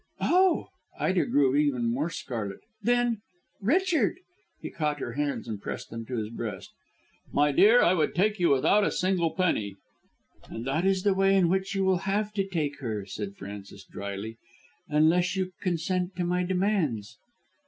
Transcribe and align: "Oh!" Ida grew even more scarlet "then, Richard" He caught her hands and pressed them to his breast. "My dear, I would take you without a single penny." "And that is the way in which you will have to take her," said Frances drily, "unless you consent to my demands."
"Oh!" 0.21 0.69
Ida 0.99 1.27
grew 1.27 1.55
even 1.55 1.87
more 1.91 2.09
scarlet 2.09 2.61
"then, 2.81 3.21
Richard" 3.61 4.17
He 4.59 4.71
caught 4.71 4.99
her 4.99 5.11
hands 5.11 5.47
and 5.47 5.61
pressed 5.61 5.91
them 5.91 6.07
to 6.07 6.17
his 6.17 6.31
breast. 6.31 6.71
"My 7.31 7.51
dear, 7.51 7.83
I 7.83 7.93
would 7.93 8.15
take 8.15 8.39
you 8.39 8.49
without 8.49 8.83
a 8.83 8.89
single 8.89 9.29
penny." 9.35 9.75
"And 10.49 10.65
that 10.65 10.87
is 10.87 11.03
the 11.03 11.13
way 11.13 11.35
in 11.35 11.49
which 11.49 11.75
you 11.75 11.83
will 11.83 11.99
have 12.09 12.33
to 12.33 12.43
take 12.47 12.79
her," 12.79 13.05
said 13.05 13.35
Frances 13.35 13.83
drily, 13.83 14.37
"unless 14.87 15.35
you 15.35 15.51
consent 15.61 16.15
to 16.15 16.23
my 16.23 16.43
demands." 16.45 17.19